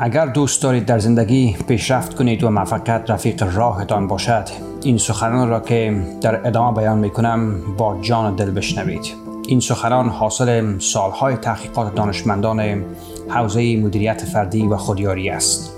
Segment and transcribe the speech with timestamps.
[0.00, 4.48] اگر دوست دارید در زندگی پیشرفت کنید و موفقیت رفیق راهتان باشد
[4.82, 9.14] این سخنان را که در ادامه بیان می کنم با جان دل بشنوید.
[9.48, 12.84] این سخنان حاصل سالهای تحقیقات دانشمندان
[13.28, 15.72] حوزه مدیریت فردی و خودیاری است.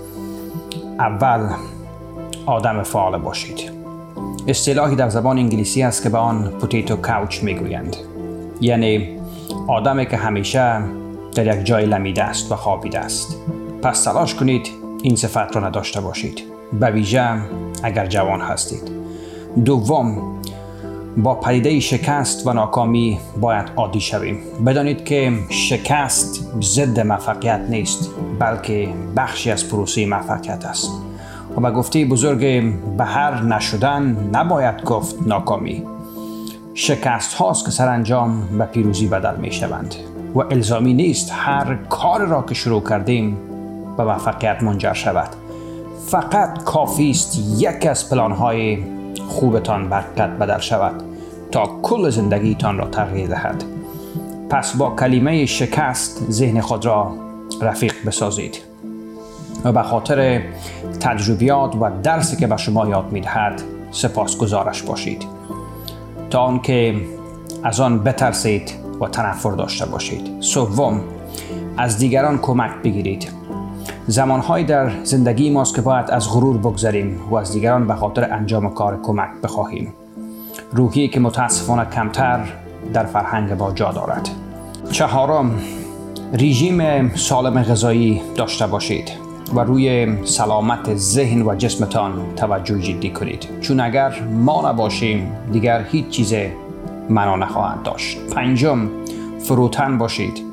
[0.99, 1.49] اول
[2.45, 3.71] آدم فعال باشید.
[4.47, 7.95] اصطلاحی در زبان انگلیسی است که به آن پوتیتو کاوچ می‌گویند.
[8.61, 9.19] یعنی
[9.67, 10.81] آدمی که همیشه
[11.35, 13.37] در یک جای لمیده است و خوابیده است.
[13.83, 14.69] پس تلاش کنید
[15.03, 16.43] این صفت را نداشته باشید
[16.79, 17.41] به ویژه
[17.83, 18.91] اگر جوان هستید
[19.65, 20.37] دوم
[21.17, 28.89] با پدیده شکست و ناکامی باید عادی شویم بدانید که شکست ضد موفقیت نیست بلکه
[29.17, 30.91] بخشی از پروسه موفقیت است
[31.57, 32.39] و به گفته بزرگ
[32.97, 35.83] به هر نشدن نباید گفت ناکامی
[36.73, 39.95] شکست هاست که سرانجام به پیروزی بدل می شوند
[40.35, 43.37] و الزامی نیست هر کار را که شروع کردیم
[44.05, 45.29] به موفقیت منجر شود.
[46.07, 48.83] فقط کافی است یک از پلان های
[49.27, 51.03] خوبتان برکت بدل شود
[51.51, 53.63] تا کل زندگیتان را تغییر دهد.
[54.49, 57.11] پس با کلمه شکست ذهن خود را
[57.61, 58.59] رفیق بسازید.
[59.63, 60.41] و به خاطر
[60.99, 65.25] تجربیات و درسی که به شما یاد می‌دهد سپاسگزارش باشید.
[66.29, 66.95] تا آنکه
[67.63, 70.41] از آن بترسید و تنفر داشته باشید.
[70.41, 71.01] سوم
[71.77, 73.40] از دیگران کمک بگیرید.
[74.07, 78.73] زمانهایی در زندگی ماست که باید از غرور بگذریم و از دیگران به خاطر انجام
[78.73, 79.93] کار کمک بخواهیم.
[80.71, 82.39] روحی که متاسفانه کمتر
[82.93, 84.29] در فرهنگ با جا دارد.
[84.91, 85.51] چهارم
[86.33, 89.11] رژیم سالم غذایی داشته باشید
[89.55, 93.47] و روی سلامت ذهن و جسمتان توجه جدی کنید.
[93.61, 96.33] چون اگر ما نباشیم دیگر هیچ چیز
[97.09, 98.17] معنا نخواهند داشت.
[98.35, 98.89] پنجم
[99.39, 100.50] فروتن باشید.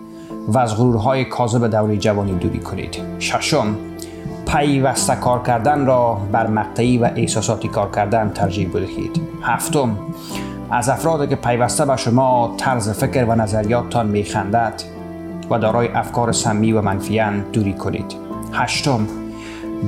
[0.48, 2.98] و از غرورهای کاذب دوری جوانی دوری کنید.
[3.18, 3.76] ششم
[4.46, 9.20] پیوسته کار کردن را بر مقطعی و احساساتی کار کردن ترجیح بدهید.
[9.42, 9.98] هفتم
[10.70, 14.82] از افرادی که پیوسته به شما طرز فکر و نظریاتتان میخندد
[15.50, 18.14] و دارای افکار سمی و منفیان دوری کنید.
[18.52, 19.06] هشتم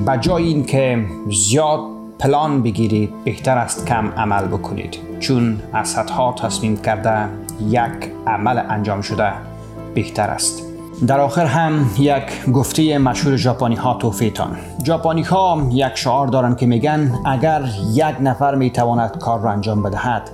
[0.05, 1.79] به جای اینکه زیاد
[2.19, 4.97] پلان بگیرید بهتر است کم عمل بکنید.
[5.19, 7.29] چون از صدها تصمیم کرده
[7.69, 9.50] یک عمل انجام شده.
[9.93, 10.63] بهتر است.
[11.07, 16.65] در آخر هم یک گفته مشهور ژاپنی ها توفیتان ژاپنی ها یک شعار دارند که
[16.65, 20.29] میگن اگر یک نفر می‌تواند کار را انجام بدهد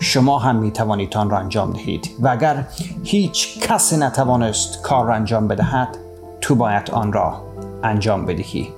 [0.00, 2.10] شما هم می‌توانید آن را انجام دهید.
[2.20, 2.66] و اگر
[3.04, 5.88] هیچ کسی نتوانست کار را انجام بدهد
[6.40, 7.42] تو باید آن را
[7.82, 8.68] انجام بدهی.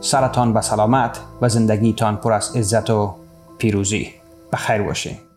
[0.00, 3.14] سرتان به سلامت و زندگیتان پر از عزت و
[3.58, 4.08] پیروزی.
[4.52, 5.31] بخیر باشید